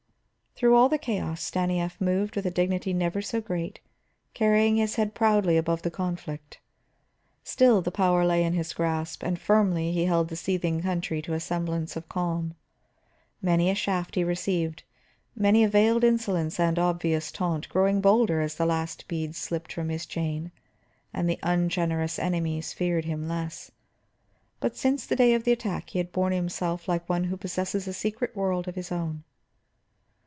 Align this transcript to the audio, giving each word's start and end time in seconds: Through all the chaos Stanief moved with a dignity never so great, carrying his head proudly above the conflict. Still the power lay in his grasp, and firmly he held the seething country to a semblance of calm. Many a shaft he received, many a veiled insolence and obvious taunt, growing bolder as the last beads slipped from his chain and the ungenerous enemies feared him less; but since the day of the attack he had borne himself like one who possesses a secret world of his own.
Through 0.55 0.75
all 0.75 0.89
the 0.89 0.99
chaos 0.99 1.41
Stanief 1.41 1.99
moved 1.99 2.35
with 2.35 2.45
a 2.45 2.51
dignity 2.51 2.93
never 2.93 3.19
so 3.19 3.41
great, 3.41 3.79
carrying 4.35 4.75
his 4.75 4.93
head 4.95 5.15
proudly 5.15 5.57
above 5.57 5.81
the 5.81 5.89
conflict. 5.89 6.59
Still 7.43 7.81
the 7.81 7.89
power 7.89 8.23
lay 8.23 8.43
in 8.43 8.53
his 8.53 8.71
grasp, 8.73 9.23
and 9.23 9.39
firmly 9.39 9.91
he 9.91 10.05
held 10.05 10.27
the 10.27 10.35
seething 10.35 10.81
country 10.83 11.19
to 11.23 11.33
a 11.33 11.39
semblance 11.39 11.95
of 11.95 12.07
calm. 12.07 12.53
Many 13.41 13.71
a 13.71 13.75
shaft 13.75 14.13
he 14.13 14.23
received, 14.23 14.83
many 15.35 15.63
a 15.63 15.67
veiled 15.67 16.03
insolence 16.03 16.59
and 16.59 16.77
obvious 16.77 17.31
taunt, 17.31 17.67
growing 17.67 17.99
bolder 17.99 18.39
as 18.41 18.53
the 18.53 18.67
last 18.67 19.07
beads 19.07 19.39
slipped 19.39 19.73
from 19.73 19.89
his 19.89 20.05
chain 20.05 20.51
and 21.11 21.27
the 21.27 21.39
ungenerous 21.41 22.19
enemies 22.19 22.71
feared 22.71 23.05
him 23.05 23.27
less; 23.27 23.71
but 24.59 24.77
since 24.77 25.07
the 25.07 25.15
day 25.15 25.33
of 25.33 25.43
the 25.43 25.51
attack 25.53 25.89
he 25.89 25.97
had 25.97 26.11
borne 26.11 26.33
himself 26.33 26.87
like 26.87 27.09
one 27.09 27.23
who 27.23 27.37
possesses 27.37 27.87
a 27.87 27.93
secret 27.93 28.35
world 28.35 28.67
of 28.67 28.75
his 28.75 28.91
own. 28.91 29.23